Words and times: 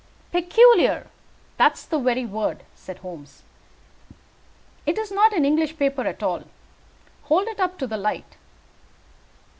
"Peculiar 0.31 1.11
that 1.57 1.73
is 1.75 1.85
the 1.85 1.99
very 1.99 2.25
word," 2.25 2.63
said 2.73 2.97
Holmes. 2.97 3.43
"It 4.87 4.97
is 4.97 5.11
not 5.11 5.31
an 5.31 5.45
English 5.45 5.77
paper 5.77 6.01
at 6.07 6.23
all. 6.23 6.45
Hold 7.25 7.47
it 7.47 7.59
up 7.59 7.77
to 7.77 7.85
the 7.85 7.97
light." 7.97 8.37